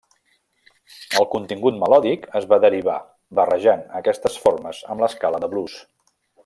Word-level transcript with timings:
El 1.19 1.27
contingut 1.33 1.77
melòdic 1.83 2.25
es 2.41 2.49
va 2.55 2.59
derivar 2.65 2.97
barrejant 3.41 3.87
aquestes 4.01 4.43
formes 4.47 4.85
amb 4.95 5.05
l'escala 5.07 5.45
de 5.45 5.55
blues. 5.57 5.81